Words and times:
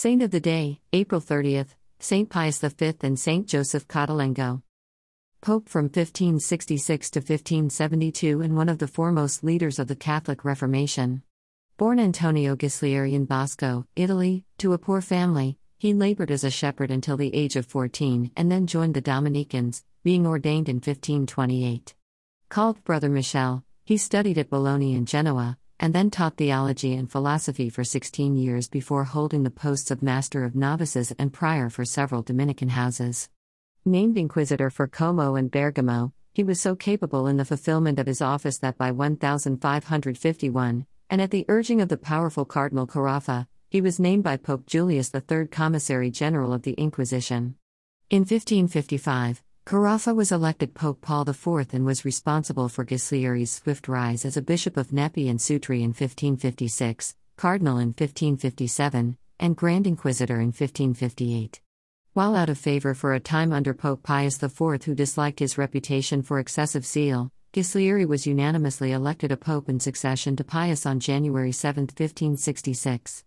Saint 0.00 0.22
of 0.22 0.30
the 0.30 0.38
Day, 0.38 0.78
April 0.92 1.20
30th, 1.20 1.70
Saint 1.98 2.30
Pius 2.30 2.60
V 2.60 2.94
and 3.02 3.18
Saint 3.18 3.48
Joseph 3.48 3.88
Cottolengo. 3.88 4.62
Pope 5.40 5.68
from 5.68 5.86
1566 5.86 7.10
to 7.10 7.18
1572 7.18 8.40
and 8.40 8.54
one 8.54 8.68
of 8.68 8.78
the 8.78 8.86
foremost 8.86 9.42
leaders 9.42 9.80
of 9.80 9.88
the 9.88 9.96
Catholic 9.96 10.44
Reformation. 10.44 11.24
Born 11.78 11.98
Antonio 11.98 12.54
Ghislieri 12.54 13.12
in 13.12 13.24
Bosco, 13.24 13.86
Italy, 13.96 14.44
to 14.58 14.72
a 14.72 14.78
poor 14.78 15.00
family, 15.00 15.58
he 15.78 15.92
labored 15.92 16.30
as 16.30 16.44
a 16.44 16.50
shepherd 16.52 16.92
until 16.92 17.16
the 17.16 17.34
age 17.34 17.56
of 17.56 17.66
14 17.66 18.30
and 18.36 18.52
then 18.52 18.68
joined 18.68 18.94
the 18.94 19.00
Dominicans, 19.00 19.82
being 20.04 20.28
ordained 20.28 20.68
in 20.68 20.76
1528. 20.76 21.96
Called 22.48 22.84
Brother 22.84 23.08
Michel, 23.08 23.64
he 23.84 23.96
studied 23.96 24.38
at 24.38 24.48
Bologna 24.48 24.94
and 24.94 25.08
Genoa, 25.08 25.58
and 25.80 25.94
then 25.94 26.10
taught 26.10 26.36
theology 26.36 26.94
and 26.94 27.10
philosophy 27.10 27.68
for 27.70 27.84
16 27.84 28.36
years 28.36 28.68
before 28.68 29.04
holding 29.04 29.44
the 29.44 29.50
posts 29.50 29.90
of 29.90 30.02
Master 30.02 30.44
of 30.44 30.54
Novices 30.54 31.12
and 31.18 31.32
Prior 31.32 31.70
for 31.70 31.84
several 31.84 32.22
Dominican 32.22 32.70
houses. 32.70 33.28
Named 33.84 34.18
Inquisitor 34.18 34.70
for 34.70 34.86
Como 34.86 35.36
and 35.36 35.50
Bergamo, 35.50 36.12
he 36.34 36.44
was 36.44 36.60
so 36.60 36.74
capable 36.76 37.26
in 37.26 37.36
the 37.36 37.44
fulfillment 37.44 37.98
of 37.98 38.06
his 38.06 38.20
office 38.20 38.58
that 38.58 38.76
by 38.78 38.90
1551, 38.90 40.86
and 41.10 41.22
at 41.22 41.30
the 41.30 41.44
urging 41.48 41.80
of 41.80 41.88
the 41.88 41.96
powerful 41.96 42.44
Cardinal 42.44 42.86
Carafa, 42.86 43.46
he 43.70 43.80
was 43.80 44.00
named 44.00 44.24
by 44.24 44.36
Pope 44.36 44.66
Julius 44.66 45.12
III 45.14 45.46
Commissary 45.46 46.10
General 46.10 46.52
of 46.52 46.62
the 46.62 46.72
Inquisition. 46.72 47.54
In 48.10 48.20
1555, 48.20 49.42
Carafa 49.68 50.16
was 50.16 50.32
elected 50.32 50.72
Pope 50.72 51.02
Paul 51.02 51.28
IV 51.28 51.74
and 51.74 51.84
was 51.84 52.02
responsible 52.02 52.70
for 52.70 52.86
Ghislieri's 52.86 53.50
swift 53.50 53.86
rise 53.86 54.24
as 54.24 54.34
a 54.34 54.40
bishop 54.40 54.78
of 54.78 54.94
Nepi 54.94 55.28
and 55.28 55.38
Sutri 55.38 55.82
in 55.82 55.90
1556, 55.90 57.14
cardinal 57.36 57.76
in 57.76 57.88
1557, 57.88 59.18
and 59.38 59.56
Grand 59.56 59.86
Inquisitor 59.86 60.36
in 60.36 60.52
1558. 60.52 61.60
While 62.14 62.34
out 62.34 62.48
of 62.48 62.56
favor 62.56 62.94
for 62.94 63.12
a 63.12 63.20
time 63.20 63.52
under 63.52 63.74
Pope 63.74 64.02
Pius 64.02 64.42
IV, 64.42 64.84
who 64.84 64.94
disliked 64.94 65.40
his 65.40 65.58
reputation 65.58 66.22
for 66.22 66.38
excessive 66.38 66.86
zeal, 66.86 67.30
Ghislieri 67.52 68.08
was 68.08 68.26
unanimously 68.26 68.92
elected 68.92 69.30
a 69.30 69.36
pope 69.36 69.68
in 69.68 69.80
succession 69.80 70.34
to 70.36 70.44
Pius 70.44 70.86
on 70.86 70.98
January 70.98 71.52
7, 71.52 71.82
1566. 71.82 73.22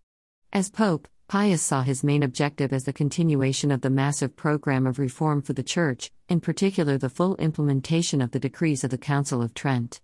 As 0.51 0.71
pope, 0.71 1.07
Pius 1.31 1.61
saw 1.61 1.81
his 1.81 2.03
main 2.03 2.23
objective 2.23 2.73
as 2.73 2.83
the 2.83 2.91
continuation 2.91 3.71
of 3.71 3.79
the 3.79 3.89
massive 3.89 4.35
program 4.35 4.85
of 4.85 4.99
reform 4.99 5.41
for 5.41 5.53
the 5.53 5.63
Church, 5.63 6.11
in 6.27 6.41
particular 6.41 6.97
the 6.97 7.07
full 7.07 7.38
implementation 7.38 8.19
of 8.19 8.31
the 8.31 8.39
decrees 8.39 8.83
of 8.83 8.89
the 8.89 8.97
Council 8.97 9.41
of 9.41 9.53
Trent. 9.53 10.01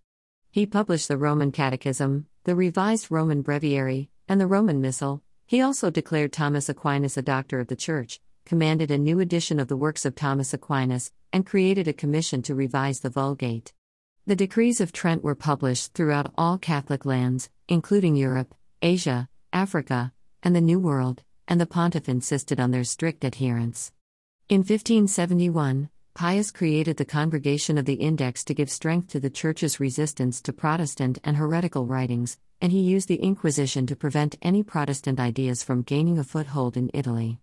He 0.52 0.66
published 0.66 1.09
the 1.09 1.17
Roman 1.17 1.52
Catechism, 1.52 2.28
the 2.45 2.56
Revised 2.56 3.11
Roman 3.11 3.42
Breviary, 3.42 4.08
and 4.30 4.39
the 4.39 4.47
Roman 4.47 4.80
Missal. 4.80 5.22
He 5.45 5.59
also 5.59 5.89
declared 5.89 6.31
Thomas 6.31 6.69
Aquinas 6.69 7.17
a 7.17 7.22
doctor 7.22 7.59
of 7.59 7.67
the 7.67 7.75
Church, 7.75 8.22
commanded 8.45 8.89
a 8.89 8.97
new 8.97 9.19
edition 9.19 9.59
of 9.59 9.67
the 9.67 9.75
works 9.75 10.06
of 10.06 10.16
Thomas 10.16 10.53
Aquinas, 10.53 11.12
and 11.34 11.45
created 11.45 11.89
a 11.89 11.94
commission 11.94 12.41
to 12.44 12.56
revise 12.56 13.02
the 13.02 13.09
Vulgate. 13.09 13.73
The 14.25 14.38
decrees 14.38 14.80
of 14.80 14.94
Trent 14.94 15.25
were 15.25 15.36
published 15.36 15.94
throughout 15.94 16.31
all 16.38 16.58
Catholic 16.58 17.06
lands, 17.06 17.50
including 17.67 18.16
Europe, 18.16 18.56
Asia, 18.81 19.28
Africa, 19.52 20.14
and 20.44 20.56
the 20.56 20.62
New 20.62 20.80
World, 20.80 21.24
and 21.48 21.60
the 21.60 21.66
pontiff 21.66 22.10
insisted 22.10 22.60
on 22.60 22.72
their 22.72 22.84
strict 22.84 23.24
adherence. 23.24 23.92
In 24.50 24.60
1571, 24.60 25.90
Pius 26.14 26.52
created 26.52 26.98
the 26.98 27.06
Congregation 27.06 27.78
of 27.78 27.86
the 27.86 27.94
Index 27.94 28.44
to 28.46 28.54
give 28.54 28.72
strength 28.72 29.10
to 29.10 29.20
the 29.20 29.30
Church's 29.30 29.80
resistance 29.80 30.42
to 30.42 30.52
Protestant 30.52 31.20
and 31.24 31.38
heretical 31.38 31.86
writings, 31.86 32.38
and 32.60 32.72
he 32.72 32.80
used 32.80 33.08
the 33.08 33.22
Inquisition 33.22 33.86
to 33.86 33.96
prevent 33.96 34.36
any 34.42 34.64
Protestant 34.64 35.20
ideas 35.20 35.64
from 35.64 35.84
gaining 35.84 36.18
a 36.18 36.24
foothold 36.24 36.76
in 36.76 36.90
Italy. 36.94 37.40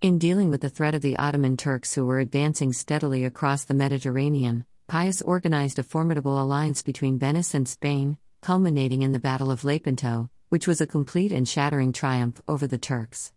In 0.00 0.18
dealing 0.18 0.50
with 0.50 0.62
the 0.62 0.70
threat 0.70 0.94
of 0.94 1.02
the 1.02 1.16
Ottoman 1.18 1.56
Turks 1.56 1.94
who 1.94 2.06
were 2.06 2.18
advancing 2.18 2.72
steadily 2.72 3.24
across 3.24 3.64
the 3.64 3.74
Mediterranean, 3.74 4.64
Pius 4.86 5.20
organized 5.22 5.78
a 5.78 5.82
formidable 5.82 6.40
alliance 6.40 6.82
between 6.82 7.18
Venice 7.18 7.54
and 7.54 7.68
Spain, 7.68 8.16
culminating 8.42 9.02
in 9.02 9.12
the 9.12 9.18
Battle 9.18 9.50
of 9.50 9.64
Lepanto, 9.64 10.30
which 10.54 10.68
was 10.68 10.80
a 10.80 10.86
complete 10.86 11.32
and 11.32 11.48
shattering 11.48 11.92
triumph 11.92 12.40
over 12.46 12.64
the 12.64 12.78
Turks. 12.78 13.32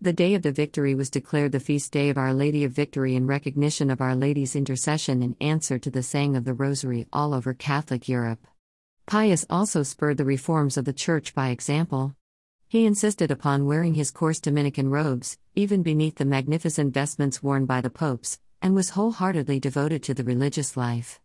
The 0.00 0.12
day 0.12 0.34
of 0.34 0.42
the 0.42 0.50
victory 0.50 0.96
was 0.96 1.08
declared 1.08 1.52
the 1.52 1.60
feast 1.60 1.92
day 1.92 2.08
of 2.08 2.18
Our 2.18 2.34
Lady 2.34 2.64
of 2.64 2.72
Victory 2.72 3.14
in 3.14 3.28
recognition 3.28 3.88
of 3.88 4.00
Our 4.00 4.16
Lady's 4.16 4.56
intercession 4.56 5.22
in 5.22 5.36
answer 5.40 5.78
to 5.78 5.92
the 5.92 6.02
saying 6.02 6.34
of 6.34 6.44
the 6.44 6.54
Rosary 6.54 7.06
all 7.12 7.34
over 7.34 7.54
Catholic 7.54 8.08
Europe. 8.08 8.44
Pius 9.06 9.46
also 9.48 9.84
spurred 9.84 10.16
the 10.16 10.24
reforms 10.24 10.76
of 10.76 10.86
the 10.86 10.92
Church 10.92 11.36
by 11.36 11.50
example. 11.50 12.16
He 12.66 12.84
insisted 12.84 13.30
upon 13.30 13.66
wearing 13.66 13.94
his 13.94 14.10
coarse 14.10 14.40
Dominican 14.40 14.90
robes, 14.90 15.38
even 15.54 15.84
beneath 15.84 16.16
the 16.16 16.24
magnificent 16.24 16.92
vestments 16.92 17.44
worn 17.44 17.66
by 17.66 17.80
the 17.80 17.90
popes, 17.90 18.40
and 18.60 18.74
was 18.74 18.90
wholeheartedly 18.90 19.60
devoted 19.60 20.02
to 20.02 20.14
the 20.14 20.24
religious 20.24 20.76
life. 20.76 21.20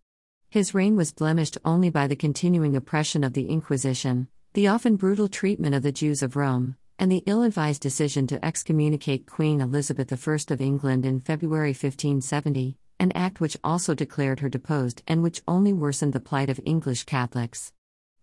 His 0.51 0.75
reign 0.75 0.95
was 0.95 1.11
blemished 1.11 1.57
only 1.65 1.89
by 1.89 2.05
the 2.05 2.15
continuing 2.15 2.75
oppression 2.75 3.23
of 3.23 3.33
the 3.33 3.49
Inquisition, 3.49 4.27
the 4.53 4.67
often 4.67 4.97
brutal 4.97 5.29
treatment 5.29 5.73
of 5.73 5.81
the 5.81 5.93
Jews 5.93 6.21
of 6.21 6.35
Rome, 6.35 6.75
and 6.99 7.09
the 7.09 7.23
ill 7.25 7.41
advised 7.41 7.81
decision 7.81 8.27
to 8.27 8.45
excommunicate 8.45 9.25
Queen 9.25 9.61
Elizabeth 9.61 10.11
I 10.11 10.53
of 10.53 10.59
England 10.59 11.05
in 11.05 11.21
February 11.21 11.69
1570, 11.69 12.77
an 12.99 13.13
act 13.13 13.39
which 13.39 13.55
also 13.63 13.95
declared 13.95 14.41
her 14.41 14.49
deposed 14.49 15.03
and 15.07 15.23
which 15.23 15.41
only 15.47 15.71
worsened 15.71 16.11
the 16.11 16.19
plight 16.19 16.49
of 16.49 16.59
English 16.65 17.05
Catholics. 17.05 17.71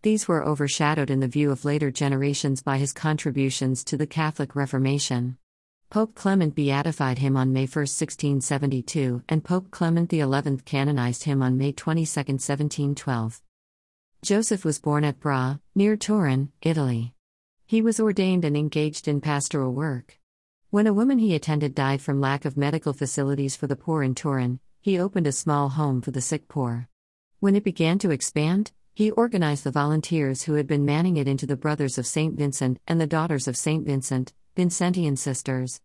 These 0.03 0.29
were 0.29 0.45
overshadowed 0.45 1.09
in 1.09 1.21
the 1.21 1.29
view 1.29 1.51
of 1.51 1.65
later 1.65 1.91
generations 1.91 2.63
by 2.63 2.77
his 2.77 2.93
contributions 2.93 3.83
to 3.85 3.97
the 3.97 4.07
Catholic 4.07 4.55
Reformation. 4.55 5.39
Pope 5.89 6.15
Clement 6.15 6.55
beatified 6.55 7.21
him 7.21 7.39
on 7.39 7.55
May 7.55 7.65
1, 7.65 7.69
1672, 7.69 9.23
and 9.31 9.43
Pope 9.43 9.71
Clement 9.71 10.11
XI 10.11 10.59
canonized 10.67 11.25
him 11.25 11.43
on 11.43 11.57
May 11.57 11.73
22, 11.73 12.03
1712. 12.05 13.41
Joseph 14.23 14.65
was 14.65 14.81
born 14.81 15.05
at 15.05 15.21
Bra, 15.21 15.59
near 15.77 15.97
Turin, 15.97 16.51
Italy. 16.61 17.15
He 17.67 17.81
was 17.81 18.01
ordained 18.01 18.45
and 18.45 18.57
engaged 18.57 19.07
in 19.07 19.21
pastoral 19.21 19.73
work. 19.73 20.19
When 20.71 20.89
a 20.89 20.93
woman 20.93 21.19
he 21.19 21.37
attended 21.37 21.75
died 21.75 22.03
from 22.03 22.21
lack 22.21 22.45
of 22.45 22.57
medical 22.57 22.93
facilities 22.93 23.55
for 23.55 23.69
the 23.69 23.77
poor 23.77 24.03
in 24.03 24.17
Turin, 24.17 24.59
he 24.81 24.99
opened 24.99 25.29
a 25.29 25.33
small 25.33 25.69
home 25.69 26.03
for 26.03 26.11
the 26.11 26.21
sick 26.21 26.49
poor. 26.49 26.89
When 27.39 27.55
it 27.55 27.63
began 27.63 27.99
to 28.01 28.11
expand, 28.11 28.73
he 28.93 29.13
organized 29.13 29.63
the 29.63 29.71
volunteers 29.71 30.43
who 30.43 30.55
had 30.55 30.67
been 30.67 30.85
manning 30.85 31.17
it 31.17 31.29
into 31.29 31.47
the 31.47 31.57
Brothers 31.57 31.97
of 31.97 32.07
St. 32.07 32.37
Vincent 32.37 32.81
and 32.89 33.01
the 33.01 33.07
Daughters 33.07 33.47
of 33.47 33.57
St. 33.57 33.87
Vincent, 33.87 34.33
Vincentian 34.57 35.17
Sisters. 35.17 35.81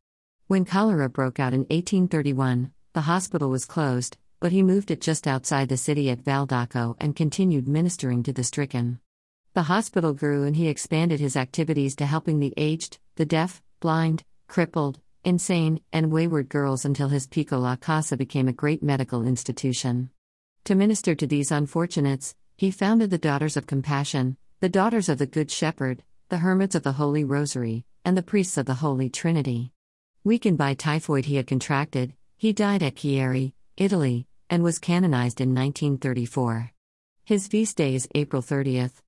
When 0.48 0.66
cholera 0.66 1.08
broke 1.08 1.40
out 1.40 1.54
in 1.54 1.62
1831, 1.62 2.72
the 2.94 3.02
hospital 3.02 3.52
was 3.52 3.66
closed, 3.66 4.18
but 4.44 4.52
he 4.52 4.62
moved 4.62 4.92
it 4.92 5.00
just 5.00 5.26
outside 5.26 5.70
the 5.70 5.78
city 5.78 6.10
at 6.10 6.26
Valdocco 6.26 6.98
and 7.00 7.16
continued 7.16 7.66
ministering 7.66 8.24
to 8.24 8.34
the 8.34 8.44
stricken. 8.44 9.00
The 9.54 9.64
hospital 9.64 10.12
grew 10.12 10.44
and 10.44 10.54
he 10.54 10.68
expanded 10.68 11.22
his 11.22 11.38
activities 11.38 11.96
to 11.96 12.06
helping 12.06 12.40
the 12.42 12.54
aged, 12.58 13.00
the 13.16 13.26
deaf, 13.26 13.64
blind, 13.80 14.26
crippled, 14.50 15.00
insane, 15.24 15.80
and 15.94 16.12
wayward 16.12 16.50
girls 16.50 16.84
until 16.84 17.08
his 17.08 17.26
Piccola 17.26 17.78
Casa 17.80 18.18
became 18.18 18.50
a 18.50 18.52
great 18.52 18.84
medical 18.84 19.26
institution. 19.26 20.10
To 20.66 20.76
minister 20.76 21.16
to 21.16 21.26
these 21.26 21.50
unfortunates, 21.50 22.36
he 22.58 22.70
founded 22.70 23.12
the 23.12 23.18
Daughters 23.18 23.56
of 23.56 23.66
Compassion, 23.66 24.36
the 24.60 24.68
Daughters 24.68 25.08
of 25.08 25.20
the 25.20 25.26
Good 25.26 25.52
Shepherd, 25.52 26.04
the 26.28 26.40
Hermits 26.40 26.76
of 26.76 26.84
the 26.84 26.92
Holy 26.92 27.24
Rosary, 27.24 27.86
and 28.04 28.18
the 28.18 28.22
Priests 28.22 28.58
of 28.58 28.66
the 28.66 28.74
Holy 28.74 29.10
Trinity. 29.10 29.72
Weakened 30.26 30.58
by 30.58 30.74
typhoid 30.74 31.28
he 31.28 31.38
had 31.38 31.48
contracted, 31.48 32.14
he 32.36 32.52
died 32.52 32.84
at 32.84 32.96
Chieri, 32.96 33.54
Italy, 33.78 34.28
and 34.54 34.64
was 34.64 34.78
canonized 34.78 35.42
in 35.42 35.50
1934. 35.50 36.70
His 37.24 37.48
feast 37.48 37.76
day 37.76 37.96
is 37.96 38.08
April 38.14 38.44
30th. 38.44 39.02